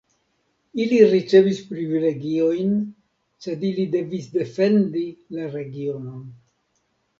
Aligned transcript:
Ili 0.85 1.01
ricevis 1.11 1.59
privilegiojn, 1.73 2.73
sed 3.47 3.67
ili 3.71 3.87
devis 3.99 4.27
defendi 4.41 5.07
la 5.39 5.49
regionon. 5.61 6.27